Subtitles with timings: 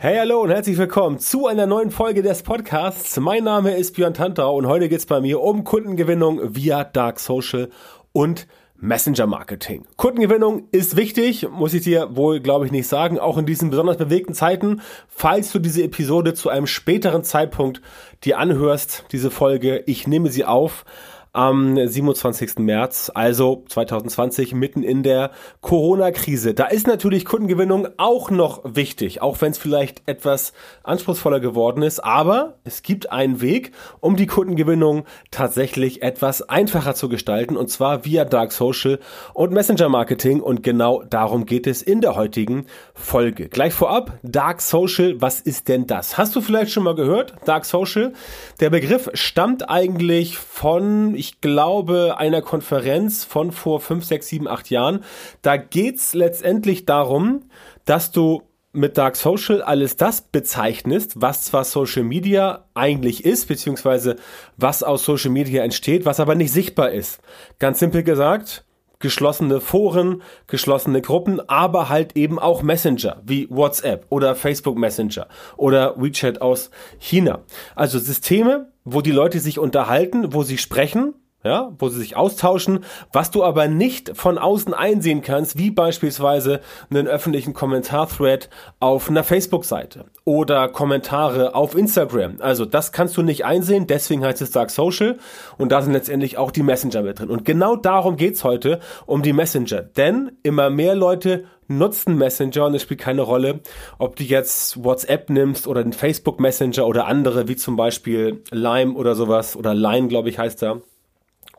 [0.00, 3.18] Hey, hallo und herzlich willkommen zu einer neuen Folge des Podcasts.
[3.18, 7.18] Mein Name ist Björn Tantau und heute geht es bei mir um Kundengewinnung via Dark
[7.18, 7.68] Social
[8.12, 9.88] und Messenger Marketing.
[9.96, 13.96] Kundengewinnung ist wichtig, muss ich dir wohl, glaube ich, nicht sagen, auch in diesen besonders
[13.96, 14.82] bewegten Zeiten.
[15.08, 17.82] Falls du diese Episode zu einem späteren Zeitpunkt
[18.22, 20.84] dir anhörst, diese Folge, ich nehme sie auf
[21.32, 22.58] am 27.
[22.58, 26.54] März, also 2020, mitten in der Corona-Krise.
[26.54, 32.00] Da ist natürlich Kundengewinnung auch noch wichtig, auch wenn es vielleicht etwas anspruchsvoller geworden ist.
[32.00, 38.04] Aber es gibt einen Weg, um die Kundengewinnung tatsächlich etwas einfacher zu gestalten, und zwar
[38.04, 38.98] via Dark Social
[39.34, 40.40] und Messenger Marketing.
[40.40, 43.48] Und genau darum geht es in der heutigen Folge.
[43.48, 46.16] Gleich vorab, Dark Social, was ist denn das?
[46.16, 47.34] Hast du vielleicht schon mal gehört?
[47.44, 48.12] Dark Social?
[48.60, 54.70] Der Begriff stammt eigentlich von ich glaube, einer Konferenz von vor fünf, sechs, sieben, acht
[54.70, 55.04] Jahren.
[55.42, 57.42] Da geht's letztendlich darum,
[57.84, 64.16] dass du mit Dark Social alles das bezeichnest, was zwar Social Media eigentlich ist, beziehungsweise
[64.56, 67.20] was aus Social Media entsteht, was aber nicht sichtbar ist.
[67.58, 68.64] Ganz simpel gesagt,
[68.98, 76.00] geschlossene Foren, geschlossene Gruppen, aber halt eben auch Messenger wie WhatsApp oder Facebook Messenger oder
[76.00, 77.40] WeChat aus China.
[77.74, 82.80] Also Systeme, wo die Leute sich unterhalten, wo sie sprechen, ja, wo sie sich austauschen,
[83.12, 86.60] was du aber nicht von außen einsehen kannst, wie beispielsweise
[86.90, 92.36] einen öffentlichen Kommentar-Thread auf einer Facebook-Seite oder Kommentare auf Instagram.
[92.40, 95.18] Also das kannst du nicht einsehen, deswegen heißt es Dark Social
[95.58, 97.30] und da sind letztendlich auch die Messenger mit drin.
[97.30, 99.82] Und genau darum geht's heute, um die Messenger.
[99.82, 103.60] Denn immer mehr Leute nutzen Messenger und es spielt keine Rolle,
[103.98, 108.94] ob du jetzt WhatsApp nimmst oder den Facebook Messenger oder andere, wie zum Beispiel Lime
[108.94, 110.80] oder sowas oder Line, glaube ich, heißt er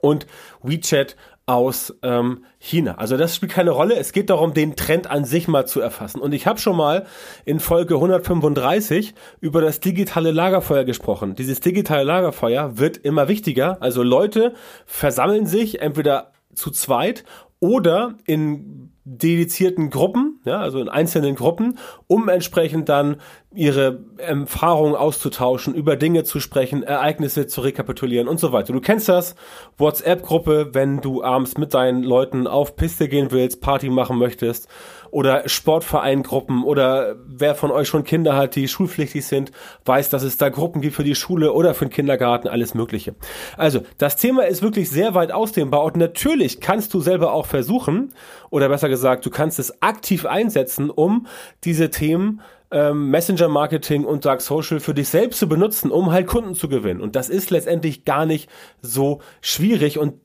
[0.02, 0.28] und
[0.64, 1.16] WeChat
[1.50, 2.96] aus ähm, China.
[3.00, 3.96] Also das spielt keine Rolle.
[3.96, 6.22] Es geht darum, den Trend an sich mal zu erfassen.
[6.22, 7.08] Und ich habe schon mal
[7.44, 11.34] in Folge 135 über das digitale Lagerfeuer gesprochen.
[11.34, 13.82] Dieses digitale Lagerfeuer wird immer wichtiger.
[13.82, 14.54] Also Leute
[14.86, 17.24] versammeln sich entweder zu zweit
[17.60, 23.18] oder in dedizierten Gruppen, ja, also in einzelnen Gruppen, um entsprechend dann
[23.56, 28.74] ihre Erfahrungen auszutauschen, über Dinge zu sprechen, Ereignisse zu rekapitulieren und so weiter.
[28.74, 29.34] Du kennst das,
[29.78, 34.68] WhatsApp-Gruppe, wenn du abends mit deinen Leuten auf Piste gehen willst, Party machen möchtest
[35.10, 39.52] oder Sportvereingruppen oder wer von euch schon Kinder hat, die schulpflichtig sind,
[39.86, 43.16] weiß, dass es da Gruppen gibt für die Schule oder für den Kindergarten, alles Mögliche.
[43.58, 48.14] Also, das Thema ist wirklich sehr weit ausdehnbar und natürlich kannst du selber auch versuchen,
[48.52, 51.26] oder besser gesagt, du kannst es aktiv einsetzen, um
[51.64, 56.56] diese Themen ähm, Messenger-Marketing und Dark Social für dich selbst zu benutzen, um halt Kunden
[56.56, 57.02] zu gewinnen.
[57.02, 58.50] Und das ist letztendlich gar nicht
[58.82, 59.98] so schwierig.
[59.98, 60.16] Und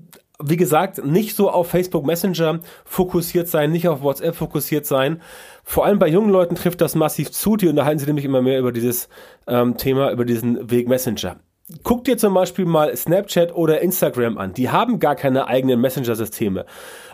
[0.42, 5.22] wie gesagt, nicht so auf Facebook Messenger fokussiert sein, nicht auf WhatsApp fokussiert sein.
[5.62, 8.58] Vor allem bei jungen Leuten trifft das massiv zu, die unterhalten sich nämlich immer mehr
[8.58, 9.08] über dieses
[9.46, 11.36] ähm, Thema, über diesen Weg Messenger.
[11.82, 14.54] Guck dir zum Beispiel mal Snapchat oder Instagram an.
[14.54, 16.66] Die haben gar keine eigenen Messenger-Systeme.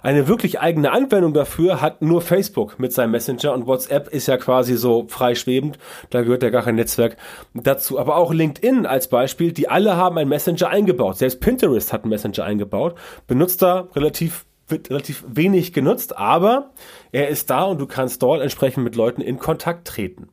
[0.02, 4.36] Eine wirklich eigene Anwendung dafür hat nur Facebook mit seinem Messenger und WhatsApp ist ja
[4.36, 5.78] quasi so freischwebend.
[6.10, 7.16] Da gehört ja gar kein Netzwerk
[7.54, 7.98] dazu.
[7.98, 11.18] Aber auch LinkedIn als Beispiel, die alle haben einen Messenger eingebaut.
[11.18, 12.96] Selbst Pinterest hat einen Messenger eingebaut.
[13.26, 16.70] Benutzt da relativ wird relativ wenig genutzt, aber
[17.10, 20.28] er ist da und du kannst dort entsprechend mit Leuten in Kontakt treten.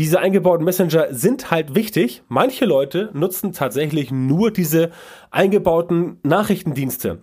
[0.00, 2.22] Diese eingebauten Messenger sind halt wichtig.
[2.26, 4.92] Manche Leute nutzen tatsächlich nur diese
[5.30, 7.20] eingebauten Nachrichtendienste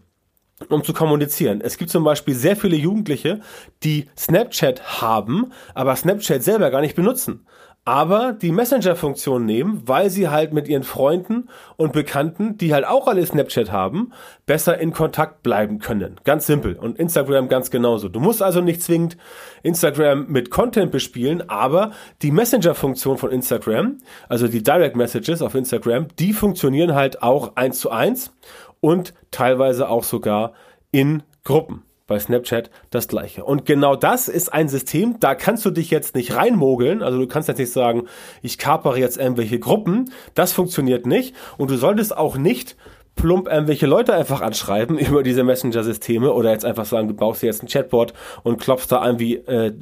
[0.69, 1.61] um zu kommunizieren.
[1.61, 3.41] Es gibt zum Beispiel sehr viele Jugendliche,
[3.83, 7.47] die Snapchat haben, aber Snapchat selber gar nicht benutzen
[7.87, 13.07] aber die Messenger-Funktion nehmen, weil sie halt mit ihren Freunden und Bekannten, die halt auch
[13.07, 14.11] alle Snapchat haben,
[14.45, 16.19] besser in Kontakt bleiben können.
[16.25, 16.75] Ganz simpel.
[16.75, 18.09] Und Instagram ganz genauso.
[18.09, 19.15] Du musst also nicht zwingend
[19.63, 21.91] Instagram mit Content bespielen, aber
[22.23, 27.79] die Messenger-Funktion von Instagram, also die Direct Messages auf Instagram, die funktionieren halt auch eins
[27.79, 28.33] zu eins
[28.81, 30.51] und teilweise auch sogar
[30.91, 33.43] in Gruppen bei Snapchat das gleiche.
[33.43, 37.03] Und genau das ist ein System, da kannst du dich jetzt nicht reinmogeln.
[37.03, 38.07] Also du kannst jetzt nicht sagen,
[38.41, 40.11] ich kapere jetzt irgendwelche Gruppen.
[40.33, 41.35] Das funktioniert nicht.
[41.57, 42.75] Und du solltest auch nicht
[43.17, 47.47] plump irgendwelche Leute einfach anschreiben über diese Messenger-Systeme oder jetzt einfach sagen, du baust dir
[47.47, 48.13] jetzt ein Chatbot
[48.43, 49.73] und klopfst da irgendwie äh,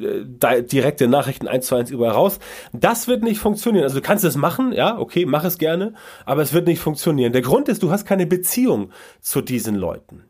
[0.63, 2.39] direkte Nachrichten eins zu eins überall raus.
[2.73, 3.83] Das wird nicht funktionieren.
[3.83, 5.93] Also du kannst es machen, ja, okay, mach es gerne,
[6.25, 7.33] aber es wird nicht funktionieren.
[7.33, 8.89] Der Grund ist, du hast keine Beziehung
[9.21, 10.23] zu diesen Leuten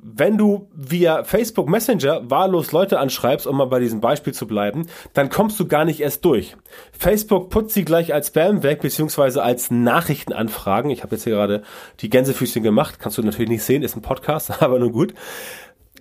[0.00, 4.86] wenn du via Facebook Messenger wahllos Leute anschreibst, um mal bei diesem Beispiel zu bleiben,
[5.14, 6.56] dann kommst du gar nicht erst durch.
[6.92, 10.90] Facebook putzt sie gleich als Spam weg, beziehungsweise als Nachrichtenanfragen.
[10.90, 11.62] Ich habe jetzt hier gerade
[12.00, 15.14] die Gänsefüßchen gemacht, kannst du natürlich nicht sehen, ist ein Podcast, aber nun gut.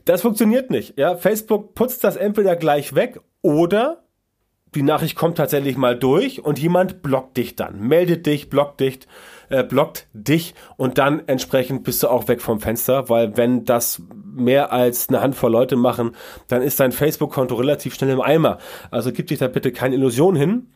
[0.05, 0.99] Das funktioniert nicht.
[0.99, 4.04] Ja, Facebook putzt das entweder gleich weg oder
[4.75, 8.99] die Nachricht kommt tatsächlich mal durch und jemand blockt dich dann, meldet dich, blockt dich
[9.49, 14.01] äh, blockt dich und dann entsprechend bist du auch weg vom Fenster, weil wenn das
[14.23, 16.15] mehr als eine Handvoll Leute machen,
[16.47, 18.57] dann ist dein Facebook-Konto relativ schnell im Eimer.
[18.91, 20.67] Also gib dich da bitte keine Illusion hin.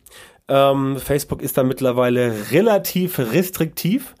[0.48, 4.14] Ähm, Facebook ist da mittlerweile relativ restriktiv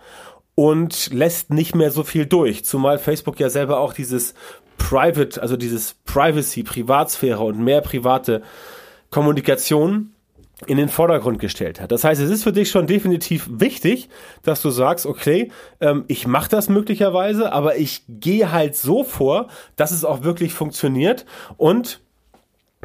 [0.54, 4.34] und lässt nicht mehr so viel durch, zumal Facebook ja selber auch dieses
[4.76, 8.42] Private, also dieses Privacy, Privatsphäre und mehr private
[9.10, 10.12] Kommunikation
[10.66, 11.90] in den Vordergrund gestellt hat.
[11.90, 14.08] Das heißt, es ist für dich schon definitiv wichtig,
[14.42, 19.48] dass du sagst, okay, ähm, ich mache das möglicherweise, aber ich gehe halt so vor,
[19.76, 21.24] dass es auch wirklich funktioniert
[21.56, 22.00] und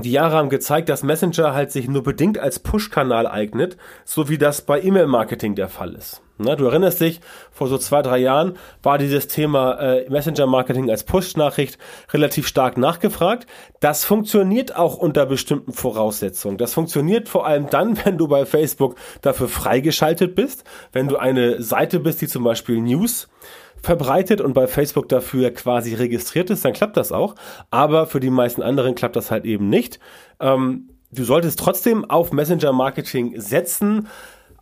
[0.03, 4.37] die Jahre haben gezeigt, dass Messenger halt sich nur bedingt als Push-Kanal eignet, so wie
[4.37, 6.21] das bei E-Mail-Marketing der Fall ist.
[6.37, 11.05] Na, du erinnerst dich, vor so zwei, drei Jahren war dieses Thema äh, Messenger-Marketing als
[11.05, 11.77] Push-Nachricht
[12.11, 13.47] relativ stark nachgefragt.
[13.79, 16.57] Das funktioniert auch unter bestimmten Voraussetzungen.
[16.57, 21.61] Das funktioniert vor allem dann, wenn du bei Facebook dafür freigeschaltet bist, wenn du eine
[21.61, 23.29] Seite bist, die zum Beispiel News
[23.81, 27.35] verbreitet und bei Facebook dafür quasi registriert ist, dann klappt das auch.
[27.71, 29.99] Aber für die meisten anderen klappt das halt eben nicht.
[30.41, 34.09] Ähm, du solltest trotzdem auf Messenger-Marketing setzen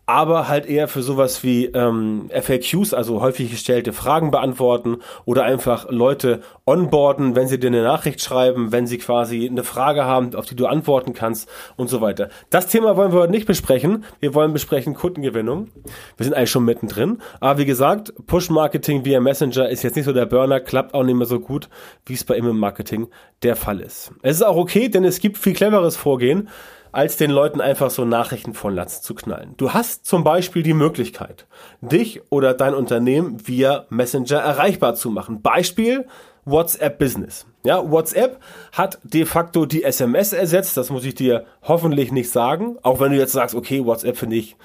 [0.05, 5.89] aber halt eher für sowas wie ähm, FAQs, also häufig gestellte Fragen beantworten oder einfach
[5.89, 10.45] Leute onboarden, wenn sie dir eine Nachricht schreiben, wenn sie quasi eine Frage haben, auf
[10.45, 12.29] die du antworten kannst und so weiter.
[12.49, 14.03] Das Thema wollen wir heute nicht besprechen.
[14.19, 15.69] Wir wollen besprechen Kundengewinnung.
[16.17, 17.19] Wir sind eigentlich schon mittendrin.
[17.39, 21.15] Aber wie gesagt, Push-Marketing via Messenger ist jetzt nicht so der Burner, klappt auch nicht
[21.15, 21.69] mehr so gut,
[22.05, 23.07] wie es bei E-Mail-Marketing
[23.41, 24.11] der Fall ist.
[24.21, 26.49] Es ist auch okay, denn es gibt viel cleveres Vorgehen
[26.93, 29.55] als den Leuten einfach so Nachrichten von Latz zu knallen.
[29.57, 31.47] Du hast zum Beispiel die Möglichkeit,
[31.81, 35.41] dich oder dein Unternehmen via Messenger erreichbar zu machen.
[35.41, 36.05] Beispiel
[36.45, 37.45] WhatsApp Business.
[37.65, 38.39] Ja, WhatsApp
[38.73, 40.77] hat de facto die SMS ersetzt.
[40.77, 42.77] Das muss ich dir hoffentlich nicht sagen.
[42.83, 44.55] Auch wenn du jetzt sagst, okay, WhatsApp finde ich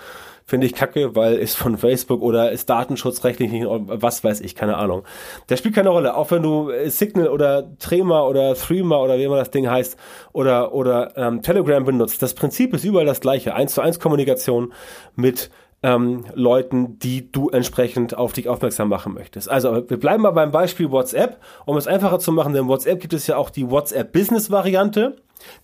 [0.48, 4.78] finde ich kacke, weil ist von Facebook oder ist datenschutzrechtlich nicht, was weiß ich, keine
[4.78, 5.04] Ahnung.
[5.50, 6.16] Der spielt keine Rolle.
[6.16, 9.98] Auch wenn du äh, Signal oder Trema oder Threema oder wie immer das Ding heißt
[10.32, 12.22] oder, oder ähm, Telegram benutzt.
[12.22, 13.54] Das Prinzip ist überall das gleiche.
[13.54, 14.72] Eins zu eins Kommunikation
[15.16, 15.50] mit
[15.82, 19.48] ähm, Leuten, die du entsprechend auf dich aufmerksam machen möchtest.
[19.48, 23.12] Also wir bleiben mal beim Beispiel WhatsApp, um es einfacher zu machen, denn WhatsApp gibt
[23.14, 25.16] es ja auch die WhatsApp Business Variante,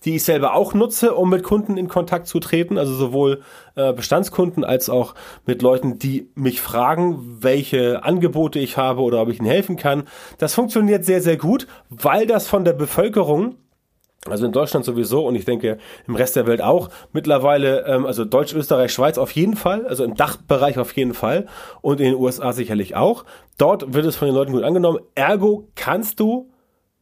[0.05, 3.41] die ich selber auch nutze, um mit Kunden in Kontakt zu treten, also sowohl
[3.75, 5.15] äh, Bestandskunden als auch
[5.45, 10.03] mit Leuten, die mich fragen, welche Angebote ich habe oder ob ich ihnen helfen kann.
[10.37, 13.55] Das funktioniert sehr, sehr gut, weil das von der Bevölkerung
[14.27, 15.77] also in Deutschland sowieso und ich denke
[16.07, 20.03] im Rest der Welt auch mittlerweile, ähm, also Deutsch, Österreich, Schweiz auf jeden Fall, also
[20.03, 21.45] im Dachbereich auf jeden Fall
[21.81, 23.25] und in den USA sicherlich auch.
[23.57, 24.99] Dort wird es von den Leuten gut angenommen.
[25.13, 26.49] Ergo kannst du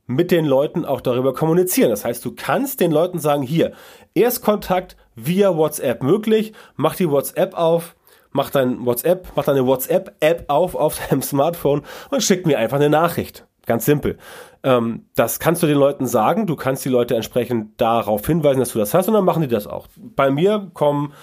[0.06, 1.90] mit den Leuten auch darüber kommunizieren.
[1.90, 3.72] Das heißt, du kannst den Leuten sagen, hier,
[4.14, 7.96] Erstkontakt via WhatsApp möglich, mach die WhatsApp auf,
[8.32, 12.90] mach dein WhatsApp, mach deine WhatsApp-App auf auf deinem Smartphone und schick mir einfach eine
[12.90, 13.46] Nachricht.
[13.66, 14.18] Ganz simpel.
[14.64, 16.48] Ähm, das kannst du den Leuten sagen.
[16.48, 19.48] Du kannst die Leute entsprechend darauf hinweisen, dass du das hast und dann machen die
[19.48, 19.88] das auch.
[19.98, 21.14] Bei mir kommen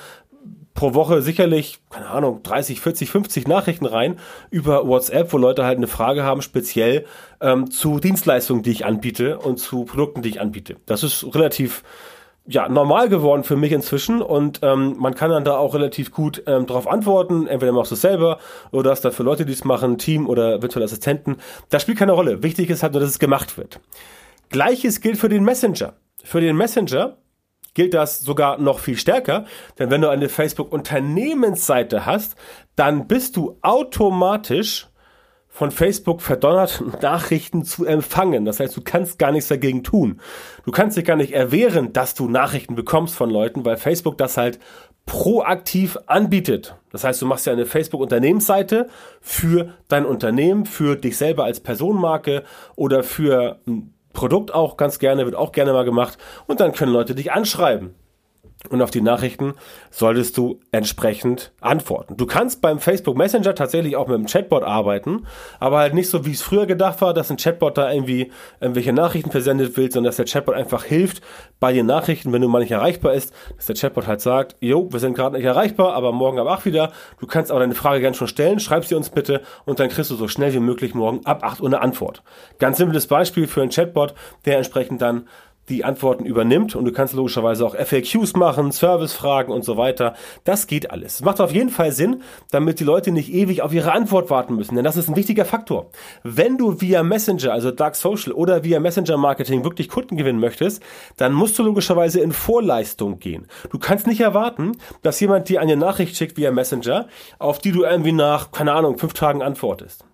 [0.74, 4.18] pro Woche sicherlich, keine Ahnung, 30, 40, 50 Nachrichten rein
[4.50, 7.06] über WhatsApp, wo Leute halt eine Frage haben, speziell
[7.40, 10.76] ähm, zu Dienstleistungen, die ich anbiete und zu Produkten, die ich anbiete.
[10.86, 11.82] Das ist relativ
[12.46, 16.42] ja, normal geworden für mich inzwischen und ähm, man kann dann da auch relativ gut
[16.46, 17.46] ähm, darauf antworten.
[17.46, 18.38] Entweder machst du es selber
[18.72, 21.36] oder hast dafür Leute, die es machen, Team oder virtuelle Assistenten.
[21.68, 22.42] Das spielt keine Rolle.
[22.42, 23.80] Wichtig ist halt nur, dass es gemacht wird.
[24.48, 25.94] Gleiches gilt für den Messenger.
[26.24, 27.18] Für den Messenger
[27.74, 29.44] gilt das sogar noch viel stärker,
[29.78, 32.36] denn wenn du eine Facebook-Unternehmensseite hast,
[32.74, 34.89] dann bist du automatisch
[35.50, 38.44] von Facebook verdonnert, Nachrichten zu empfangen.
[38.44, 40.20] Das heißt, du kannst gar nichts dagegen tun.
[40.64, 44.36] Du kannst dich gar nicht erwehren, dass du Nachrichten bekommst von Leuten, weil Facebook das
[44.36, 44.58] halt
[45.06, 46.76] proaktiv anbietet.
[46.92, 48.88] Das heißt, du machst ja eine Facebook-Unternehmensseite
[49.20, 52.44] für dein Unternehmen, für dich selber als Personenmarke
[52.76, 56.18] oder für ein Produkt auch ganz gerne, wird auch gerne mal gemacht.
[56.46, 57.94] Und dann können Leute dich anschreiben.
[58.68, 59.54] Und auf die Nachrichten
[59.90, 62.16] solltest du entsprechend antworten.
[62.18, 65.26] Du kannst beim Facebook Messenger tatsächlich auch mit dem Chatbot arbeiten,
[65.58, 68.92] aber halt nicht so, wie es früher gedacht war, dass ein Chatbot da irgendwie irgendwelche
[68.92, 71.22] Nachrichten versendet will, sondern dass der Chatbot einfach hilft
[71.58, 74.92] bei den Nachrichten, wenn du mal nicht erreichbar ist, dass der Chatbot halt sagt, jo,
[74.92, 76.92] wir sind gerade nicht erreichbar, aber morgen ab 8 wieder.
[77.18, 80.10] Du kannst aber deine Frage gerne schon stellen, schreib sie uns bitte und dann kriegst
[80.10, 82.22] du so schnell wie möglich morgen ab 8 Uhr eine Antwort.
[82.58, 84.14] Ganz simples Beispiel für einen Chatbot,
[84.44, 85.26] der entsprechend dann
[85.70, 90.14] die Antworten übernimmt und du kannst logischerweise auch FAQs machen, Servicefragen und so weiter.
[90.44, 91.22] Das geht alles.
[91.22, 94.74] Macht auf jeden Fall Sinn, damit die Leute nicht ewig auf ihre Antwort warten müssen,
[94.74, 95.90] denn das ist ein wichtiger Faktor.
[96.22, 100.82] Wenn du via Messenger, also Dark Social oder via Messenger Marketing wirklich Kunden gewinnen möchtest,
[101.16, 103.46] dann musst du logischerweise in Vorleistung gehen.
[103.70, 104.72] Du kannst nicht erwarten,
[105.02, 107.08] dass jemand dir eine Nachricht schickt via Messenger,
[107.38, 110.04] auf die du irgendwie nach, keine Ahnung, fünf Tagen antwortest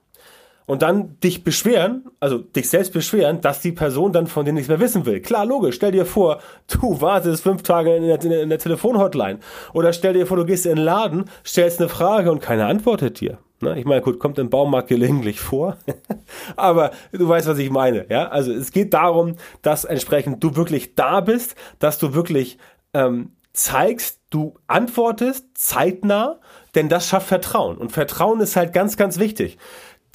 [0.67, 4.69] und dann dich beschweren, also dich selbst beschweren, dass die Person dann von dir nichts
[4.69, 5.21] mehr wissen will.
[5.21, 5.77] Klar, logisch.
[5.77, 9.39] Stell dir vor, du wartest fünf Tage in der, in der Telefonhotline.
[9.73, 13.21] Oder stell dir vor, du gehst in den Laden, stellst eine Frage und keiner antwortet
[13.21, 13.39] dir.
[13.61, 15.79] Na, ich meine, gut, kommt im Baumarkt gelegentlich vor.
[16.57, 18.07] Aber du weißt, was ich meine.
[18.11, 22.59] Ja, also es geht darum, dass entsprechend du wirklich da bist, dass du wirklich
[22.93, 26.39] ähm, zeigst, du antwortest zeitnah,
[26.75, 27.79] denn das schafft Vertrauen.
[27.79, 29.57] Und Vertrauen ist halt ganz, ganz wichtig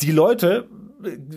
[0.02, 0.68] die Leute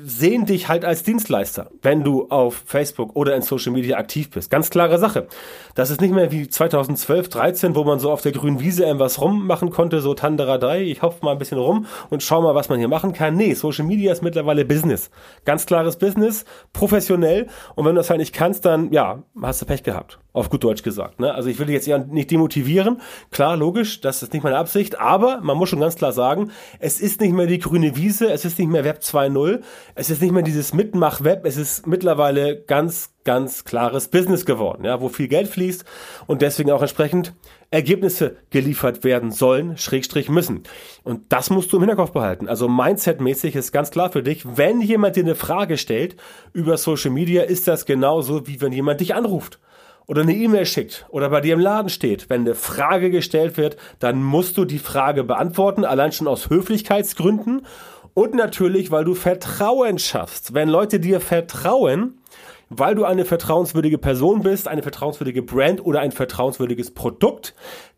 [0.04, 4.50] sehen dich halt als Dienstleister, wenn du auf Facebook oder in Social Media aktiv bist.
[4.50, 5.26] Ganz klare Sache.
[5.74, 9.20] Das ist nicht mehr wie 2012, 13, wo man so auf der grünen Wiese irgendwas
[9.20, 12.78] rummachen konnte, so Tanderadei, ich hopfe mal ein bisschen rum und schau mal, was man
[12.78, 13.36] hier machen kann.
[13.36, 15.10] Nee, Social Media ist mittlerweile Business.
[15.44, 19.66] Ganz klares Business, professionell und wenn du das halt nicht kannst, dann, ja, hast du
[19.66, 20.18] Pech gehabt.
[20.34, 21.20] Auf gut Deutsch gesagt.
[21.20, 21.32] Ne?
[21.32, 23.00] Also ich will dich jetzt eher nicht demotivieren.
[23.30, 26.50] Klar, logisch, das ist nicht meine Absicht, aber man muss schon ganz klar sagen,
[26.80, 29.60] es ist nicht mehr die grüne Wiese, es ist nicht mehr Web 2.0,
[29.94, 35.00] es ist nicht mehr dieses Mitmach-Web, es ist mittlerweile ganz, ganz klares Business geworden, ja,
[35.00, 35.84] wo viel Geld fließt
[36.26, 37.32] und deswegen auch entsprechend
[37.70, 40.64] Ergebnisse geliefert werden sollen, Schrägstrich müssen.
[41.04, 42.48] Und das musst du im Hinterkopf behalten.
[42.48, 46.16] Also Mindset-mäßig ist ganz klar für dich, wenn jemand dir eine Frage stellt
[46.52, 49.60] über Social Media, ist das genauso, wie wenn jemand dich anruft
[50.06, 53.76] oder eine E-Mail schickt oder bei dir im Laden steht, wenn eine Frage gestellt wird,
[53.98, 57.66] dann musst du die Frage beantworten, allein schon aus Höflichkeitsgründen
[58.14, 60.54] und natürlich, weil du Vertrauen schaffst.
[60.54, 62.18] Wenn Leute dir vertrauen,
[62.68, 67.54] weil du eine vertrauenswürdige Person bist, eine vertrauenswürdige Brand oder ein vertrauenswürdiges Produkt,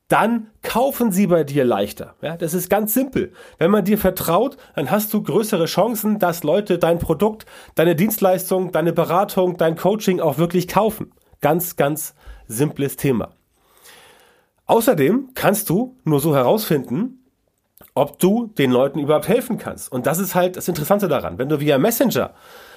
[0.08, 2.14] dann kaufen sie bei dir leichter.
[2.22, 3.32] Ja, das ist ganz simpel.
[3.58, 7.44] Wenn man dir vertraut, dann hast du größere Chancen, dass Leute dein Produkt,
[7.74, 11.12] deine Dienstleistung, deine Beratung, dein Coaching auch wirklich kaufen.
[11.40, 12.14] Ganz, ganz
[12.46, 13.32] simples Thema.
[14.66, 17.26] Außerdem kannst du nur so herausfinden,
[17.94, 19.90] ob du den Leuten überhaupt helfen kannst.
[19.90, 21.38] Und das ist halt das Interessante daran.
[21.38, 22.34] Wenn du via Messenger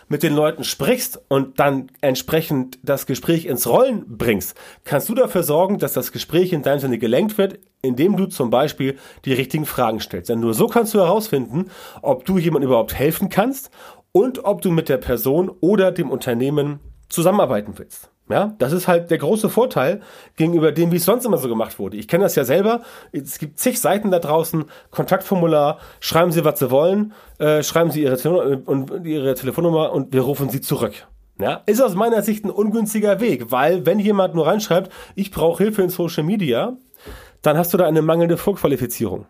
[0.07, 5.43] mit den Leuten sprichst und dann entsprechend das Gespräch ins Rollen bringst, kannst du dafür
[5.43, 9.65] sorgen, dass das Gespräch in deinem Sinne gelenkt wird, indem du zum Beispiel die richtigen
[9.65, 10.29] Fragen stellst.
[10.29, 11.69] Denn nur so kannst du herausfinden,
[12.01, 13.71] ob du jemandem überhaupt helfen kannst
[14.11, 18.09] und ob du mit der Person oder dem Unternehmen zusammenarbeiten willst.
[18.29, 20.01] Ja, das ist halt der große Vorteil
[20.35, 21.97] gegenüber dem, wie es sonst immer so gemacht wurde.
[21.97, 22.81] Ich kenne das ja selber.
[23.11, 28.03] Es gibt zig Seiten da draußen, Kontaktformular, schreiben Sie, was Sie wollen, äh, schreiben Sie
[28.03, 31.07] Ihre, Telefon und Ihre Telefonnummer und wir rufen Sie zurück.
[31.41, 35.63] Ja, ist aus meiner Sicht ein ungünstiger Weg, weil wenn jemand nur reinschreibt, ich brauche
[35.63, 36.77] Hilfe in Social Media,
[37.41, 39.25] dann hast du da eine mangelnde Vorqualifizierung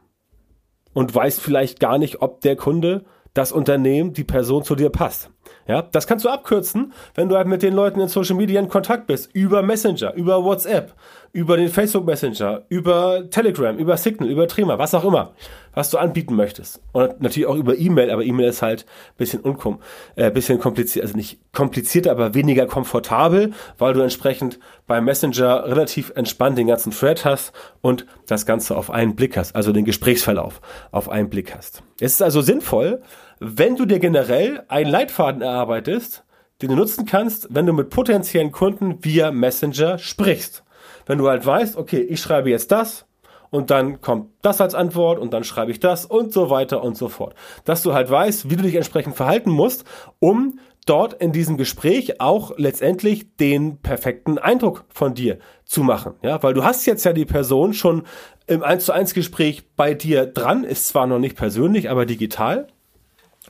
[0.93, 5.29] und weißt vielleicht gar nicht, ob der Kunde das Unternehmen, die Person zu dir passt.
[5.69, 8.69] Ja, das kannst du abkürzen, wenn du halt mit den Leuten in Social Media in
[8.69, 10.95] Kontakt bist, über Messenger, über WhatsApp,
[11.31, 15.35] über den Facebook Messenger, über Telegram, über Signal, über Trima, was auch immer,
[15.75, 16.81] was du anbieten möchtest.
[16.91, 19.79] Und natürlich auch über E-Mail, aber E-Mail ist halt bisschen unkom,
[20.15, 24.57] äh, bisschen kompliziert, also nicht komplizierter, aber weniger komfortabel, weil du entsprechend
[24.87, 29.55] beim Messenger relativ entspannt den ganzen Thread hast und das Ganze auf einen Blick hast,
[29.55, 31.83] also den Gesprächsverlauf auf einen Blick hast.
[31.99, 33.03] Es ist also sinnvoll,
[33.39, 36.23] wenn du dir generell einen Leitfaden erarbeitest,
[36.61, 40.63] den du nutzen kannst, wenn du mit potenziellen Kunden via Messenger sprichst.
[41.05, 43.05] Wenn du halt weißt, okay, ich schreibe jetzt das
[43.49, 46.97] und dann kommt das als Antwort und dann schreibe ich das und so weiter und
[46.97, 47.33] so fort.
[47.63, 49.85] Dass du halt weißt, wie du dich entsprechend verhalten musst,
[50.19, 56.15] um dort in diesem Gespräch auch letztendlich den perfekten Eindruck von dir zu machen.
[56.23, 58.03] Ja, weil du hast jetzt ja die Person schon
[58.47, 62.67] im 1 zu 1 Gespräch bei dir dran, ist zwar noch nicht persönlich, aber digital.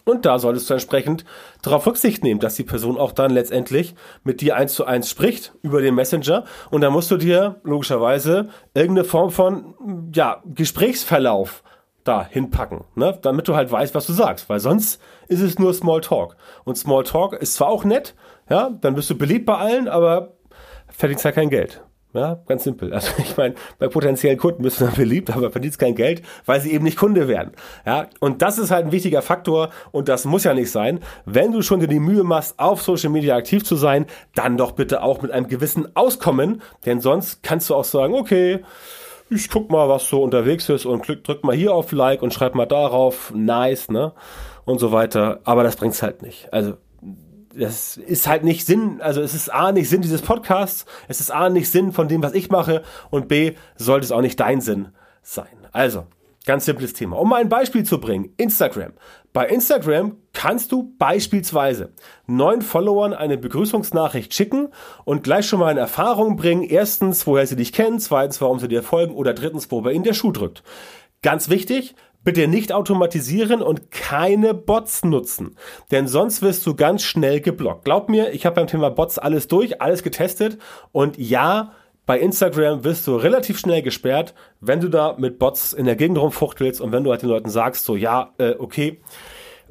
[0.10, 1.24] Und da solltest du entsprechend
[1.62, 5.54] darauf Rücksicht nehmen, dass die Person auch dann letztendlich mit dir eins zu eins spricht
[5.62, 6.46] über den Messenger.
[6.72, 11.64] Und da musst du dir logischerweise irgendeine Form von ja, Gesprächsverlauf
[12.04, 13.20] da hinpacken, ne?
[13.22, 14.50] damit du halt weißt, was du sagst.
[14.50, 16.38] Weil sonst ist es nur Small Talk.
[16.64, 18.16] Und Small Talk ist zwar auch nett,
[18.50, 20.34] ja, dann bist du beliebt bei allen, aber
[20.88, 21.84] verdienst halt kein Geld.
[22.12, 22.92] Ja, ganz simpel.
[22.92, 26.60] Also ich meine, bei potenziellen Kunden bist du dann beliebt, aber verdienst kein Geld, weil
[26.60, 27.52] sie eben nicht Kunde werden.
[27.86, 31.02] Ja, und das ist halt ein wichtiger Faktor und das muss ja nicht sein.
[31.26, 34.72] Wenn du schon dir die Mühe machst, auf Social Media aktiv zu sein, dann doch
[34.72, 38.62] bitte auch mit einem gewissen Auskommen, denn sonst kannst du auch sagen, okay,
[39.30, 42.34] ich guck mal, was so unterwegs ist und klick, drück mal hier auf Like und
[42.34, 44.14] schreib mal darauf, nice, ne?
[44.66, 45.40] Und so weiter.
[45.44, 46.52] Aber das bringt's halt nicht.
[46.52, 46.74] Also
[47.54, 51.32] das ist halt nicht Sinn, also es ist A nicht Sinn dieses Podcasts, es ist
[51.32, 54.62] A nicht Sinn von dem, was ich mache und B sollte es auch nicht dein
[54.62, 54.90] Sinn
[55.22, 55.48] sein.
[55.72, 56.06] Also,
[56.46, 57.18] ganz simples Thema.
[57.18, 58.94] Um mal ein Beispiel zu bringen, Instagram.
[59.34, 61.94] Bei Instagram kannst du beispielsweise
[62.26, 64.70] neuen Followern eine Begrüßungsnachricht schicken
[65.06, 68.68] und gleich schon mal in Erfahrung bringen, erstens, woher sie dich kennen, zweitens, warum sie
[68.68, 70.64] dir folgen oder drittens, wo bei ihnen der Schuh drückt.
[71.22, 75.56] Ganz wichtig, Bitte nicht automatisieren und keine Bots nutzen,
[75.90, 77.86] denn sonst wirst du ganz schnell geblockt.
[77.86, 80.58] Glaub mir, ich habe beim Thema Bots alles durch, alles getestet
[80.92, 81.74] und ja,
[82.06, 86.18] bei Instagram wirst du relativ schnell gesperrt, wenn du da mit Bots in der Gegend
[86.18, 89.00] rumfuchtelst und wenn du halt den Leuten sagst, so ja, äh, okay,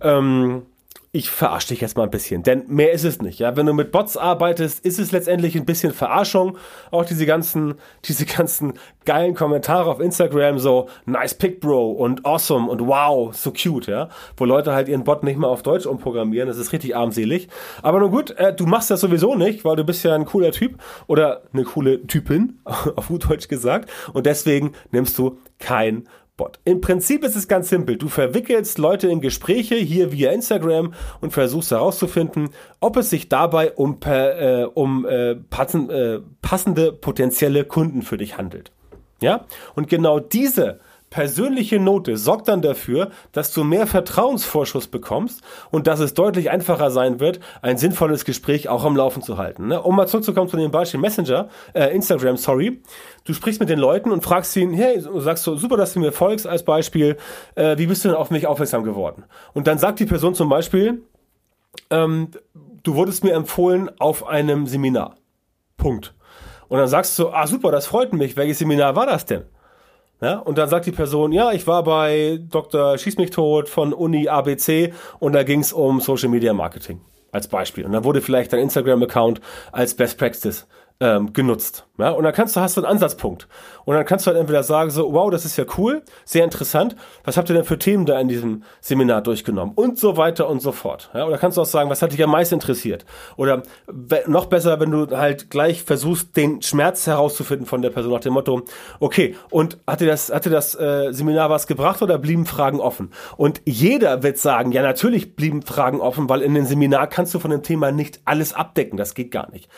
[0.01, 0.63] ähm,
[1.11, 3.39] ich verarsche dich jetzt mal ein bisschen, denn mehr ist es nicht.
[3.39, 6.59] Ja, wenn du mit Bots arbeitest, ist es letztendlich ein bisschen Verarschung.
[6.91, 7.75] Auch diese ganzen,
[8.05, 8.75] diese ganzen
[9.07, 14.11] geilen Kommentare auf Instagram, so nice pick, bro und awesome und wow, so cute, ja,
[14.37, 16.47] wo Leute halt ihren Bot nicht mal auf Deutsch umprogrammieren.
[16.47, 17.49] Das ist richtig armselig.
[17.81, 20.53] Aber nun gut, äh, du machst das sowieso nicht, weil du bist ja ein cooler
[20.53, 26.07] Typ oder eine coole Typin, auf gut Deutsch gesagt, und deswegen nimmst du kein
[26.39, 26.59] Bot.
[26.65, 27.97] Im Prinzip ist es ganz simpel.
[27.99, 32.49] Du verwickelst Leute in Gespräche hier via Instagram und versuchst herauszufinden,
[32.81, 38.39] ob es sich dabei um, äh, um äh, passen, äh, passende potenzielle Kunden für dich
[38.39, 38.73] handelt.
[39.21, 39.45] Ja?
[39.75, 40.81] Und genau diese
[41.11, 46.91] persönliche Note sorgt dann dafür, dass du mehr Vertrauensvorschuss bekommst und dass es deutlich einfacher
[46.91, 49.69] sein wird, ein sinnvolles Gespräch auch am Laufen zu halten.
[49.69, 49.83] Ne?
[49.83, 52.83] Um mal zurückzukommen zu dem Beispiel Messenger, äh, Instagram, sorry.
[53.25, 56.01] Du sprichst mit den Leuten und fragst ihn, hey, du sagst so, super, dass du
[56.01, 57.17] mir folgst als Beispiel,
[57.55, 59.25] äh, wie bist du denn auf mich aufmerksam geworden?
[59.55, 61.03] Und dann sagt die Person zum Beispiel,
[61.91, 62.31] ähm,
[62.83, 65.17] du wurdest mir empfohlen auf einem Seminar.
[65.77, 66.15] Punkt.
[66.69, 69.45] Und dann sagst du, ah super, das freut mich, welches Seminar war das denn?
[70.21, 72.99] Ja, und dann sagt die Person, ja, ich war bei Dr.
[72.99, 77.47] Schieß mich tot von Uni ABC und da ging es um Social Media Marketing als
[77.47, 77.85] Beispiel.
[77.85, 80.67] Und dann wurde vielleicht dein Instagram-Account als Best Practice
[81.01, 81.88] ähm, genutzt.
[81.99, 83.49] Ja, und dann kannst du, hast du einen Ansatzpunkt.
[83.85, 86.95] Und dann kannst du halt entweder sagen, so, wow, das ist ja cool, sehr interessant.
[87.25, 89.75] Was habt ihr denn für Themen da in diesem Seminar durchgenommen?
[89.75, 91.11] Und so weiter und so fort.
[91.13, 93.05] Ja, oder kannst du auch sagen, was hat dich am meisten interessiert?
[93.37, 93.63] Oder
[94.27, 98.35] noch besser, wenn du halt gleich versuchst, den Schmerz herauszufinden von der Person nach dem
[98.35, 98.63] Motto,
[99.01, 102.79] okay, und hat dir das, hat dir das äh, Seminar was gebracht oder blieben Fragen
[102.79, 103.11] offen?
[103.37, 107.41] Und jeder wird sagen, ja, natürlich blieben Fragen offen, weil in dem Seminar kannst du
[107.41, 108.97] von dem Thema nicht alles abdecken.
[108.97, 109.69] Das geht gar nicht.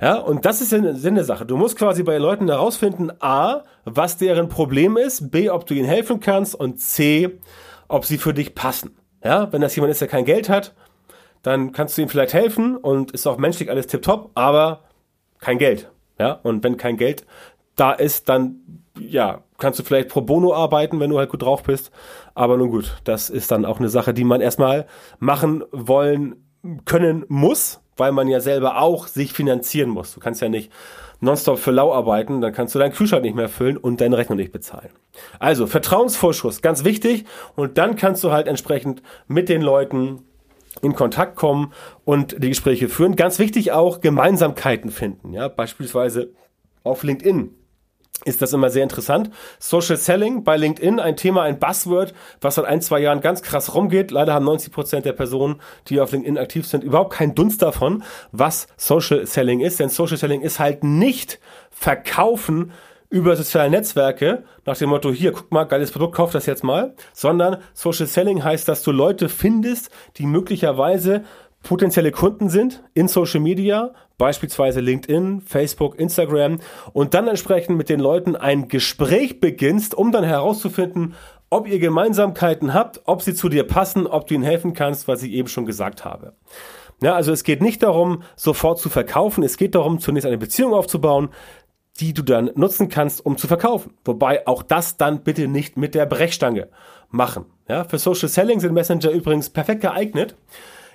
[0.00, 1.46] Ja, und das ist der Sinn der Sache.
[1.46, 5.88] Du musst quasi bei Leuten herausfinden, A, was deren Problem ist, B, ob du ihnen
[5.88, 7.38] helfen kannst und C,
[7.88, 8.96] ob sie für dich passen.
[9.24, 10.74] Ja, wenn das jemand ist, der kein Geld hat,
[11.42, 14.84] dann kannst du ihm vielleicht helfen und ist auch menschlich alles tipptopp, aber
[15.38, 15.90] kein Geld.
[16.18, 17.26] Ja, und wenn kein Geld
[17.76, 21.62] da ist, dann ja, kannst du vielleicht pro bono arbeiten, wenn du halt gut drauf
[21.62, 21.90] bist.
[22.34, 24.86] Aber nun gut, das ist dann auch eine Sache, die man erstmal
[25.18, 26.44] machen wollen
[26.84, 30.14] können muss, weil man ja selber auch sich finanzieren muss.
[30.14, 30.70] Du kannst ja nicht
[31.20, 34.36] nonstop für lau arbeiten, dann kannst du deinen Kühlschrank nicht mehr füllen und deine Rechnung
[34.36, 34.90] nicht bezahlen.
[35.38, 37.24] Also Vertrauensvorschuss, ganz wichtig.
[37.56, 40.22] Und dann kannst du halt entsprechend mit den Leuten
[40.82, 41.72] in Kontakt kommen
[42.04, 43.16] und die Gespräche führen.
[43.16, 45.32] Ganz wichtig auch Gemeinsamkeiten finden.
[45.32, 46.32] Ja, beispielsweise
[46.82, 47.54] auf LinkedIn
[48.24, 49.30] ist das immer sehr interessant.
[49.58, 53.74] Social Selling bei LinkedIn, ein Thema, ein Buzzword, was seit ein, zwei Jahren ganz krass
[53.74, 54.10] rumgeht.
[54.10, 58.02] Leider haben 90 Prozent der Personen, die auf LinkedIn aktiv sind, überhaupt keinen Dunst davon,
[58.32, 59.80] was Social Selling ist.
[59.80, 62.72] Denn Social Selling ist halt nicht Verkaufen
[63.10, 66.94] über soziale Netzwerke nach dem Motto, hier, guck mal, geiles Produkt, kauf das jetzt mal,
[67.12, 71.24] sondern Social Selling heißt, dass du Leute findest, die möglicherweise
[71.62, 76.58] potenzielle Kunden sind in Social Media, beispielsweise LinkedIn, Facebook, Instagram
[76.92, 81.14] und dann entsprechend mit den Leuten ein Gespräch beginnst, um dann herauszufinden,
[81.50, 85.22] ob ihr Gemeinsamkeiten habt, ob sie zu dir passen, ob du ihnen helfen kannst, was
[85.22, 86.34] ich eben schon gesagt habe.
[87.02, 90.74] Ja, also es geht nicht darum, sofort zu verkaufen, es geht darum, zunächst eine Beziehung
[90.74, 91.30] aufzubauen,
[91.98, 93.94] die du dann nutzen kannst, um zu verkaufen.
[94.04, 96.68] Wobei auch das dann bitte nicht mit der Brechstange
[97.10, 97.46] machen.
[97.68, 100.36] Ja, für Social Selling sind Messenger übrigens perfekt geeignet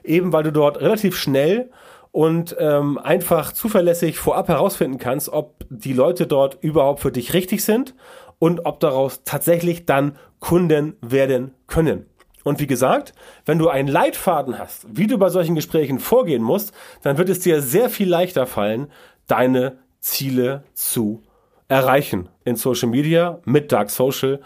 [0.06, 1.70] eben weil du dort relativ schnell
[2.12, 7.64] und ähm, einfach zuverlässig vorab herausfinden kannst, ob die Leute dort überhaupt für dich richtig
[7.66, 7.94] sind
[8.40, 12.06] und ob daraus tatsächlich dann Kunden werden können.
[12.46, 13.14] Und wie gesagt,
[13.46, 17.40] wenn du einen Leitfaden hast, wie du bei solchen Gesprächen vorgehen musst, dann wird es
[17.40, 18.88] dir sehr viel leichter fallen,
[19.28, 21.24] deine Ziele zu
[21.68, 24.40] erreichen in Social Media mit Dark Social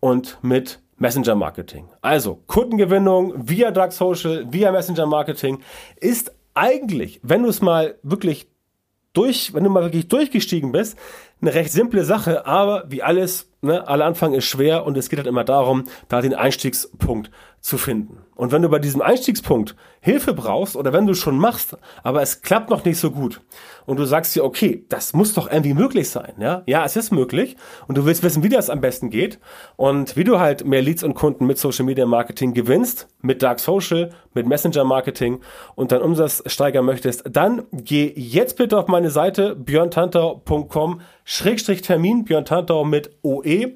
[0.00, 1.88] und mit Messenger Marketing.
[2.00, 5.60] Also Kundengewinnung via Dark Social, via Messenger Marketing
[6.00, 8.48] ist eigentlich, wenn du es mal wirklich
[9.12, 10.98] durch, wenn du mal wirklich durchgestiegen bist,
[11.44, 15.18] eine recht simple Sache, aber wie alles, ne, aller Anfang ist schwer und es geht
[15.18, 17.30] halt immer darum, da den Einstiegspunkt
[17.60, 18.18] zu finden.
[18.34, 22.42] Und wenn du bei diesem Einstiegspunkt Hilfe brauchst oder wenn du schon machst, aber es
[22.42, 23.40] klappt noch nicht so gut
[23.86, 26.62] und du sagst dir, okay, das muss doch irgendwie möglich sein, ja?
[26.66, 27.56] Ja, es ist möglich
[27.88, 29.38] und du willst wissen, wie das am besten geht
[29.76, 33.60] und wie du halt mehr Leads und Kunden mit Social Media Marketing gewinnst, mit Dark
[33.60, 35.40] Social, mit Messenger Marketing
[35.74, 42.24] und deinen Umsatz steigern möchtest, dann geh jetzt bitte auf meine Seite björntantau.com Schrägstrich Termin,
[42.24, 43.72] Björn Tantau mit OE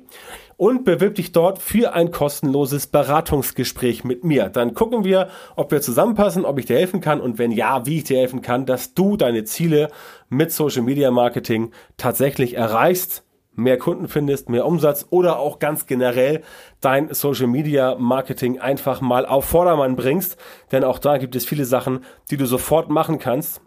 [0.58, 4.50] und bewirb dich dort für ein kostenloses Beratungsgespräch mit mir.
[4.50, 7.98] Dann gucken wir, ob wir zusammenpassen, ob ich dir helfen kann und wenn ja, wie
[7.98, 9.88] ich dir helfen kann, dass du deine Ziele
[10.28, 16.42] mit Social Media Marketing tatsächlich erreichst mehr Kunden findest, mehr Umsatz oder auch ganz generell
[16.80, 20.37] dein Social Media Marketing einfach mal auf Vordermann bringst.
[20.70, 23.61] Denn auch da gibt es viele Sachen, die du sofort machen kannst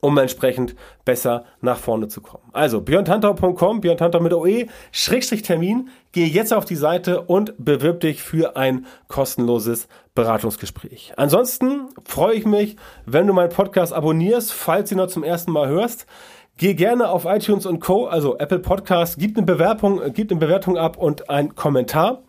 [0.00, 2.44] um entsprechend besser nach vorne zu kommen.
[2.52, 8.22] Also björntantau.com, björntantau mit OE, Schrägstrich Termin, geh jetzt auf die Seite und bewirb dich
[8.22, 11.12] für ein kostenloses Beratungsgespräch.
[11.16, 15.52] Ansonsten freue ich mich, wenn du meinen Podcast abonnierst, falls du ihn noch zum ersten
[15.52, 16.06] Mal hörst.
[16.58, 20.78] Geh gerne auf iTunes und Co., also Apple Podcast, gib eine Bewerbung, gib eine Bewertung
[20.78, 22.22] ab und einen Kommentar.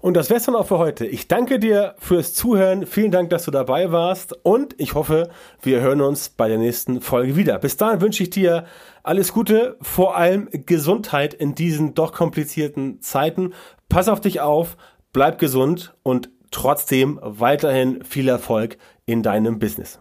[0.00, 1.06] Und das wär's dann auch für heute.
[1.06, 2.86] Ich danke dir fürs Zuhören.
[2.86, 4.32] Vielen Dank, dass du dabei warst.
[4.44, 5.28] Und ich hoffe,
[5.60, 7.58] wir hören uns bei der nächsten Folge wieder.
[7.58, 8.64] Bis dahin wünsche ich dir
[9.02, 13.54] alles Gute, vor allem Gesundheit in diesen doch komplizierten Zeiten.
[13.88, 14.76] Pass auf dich auf,
[15.12, 19.98] bleib gesund und trotzdem weiterhin viel Erfolg in deinem Business.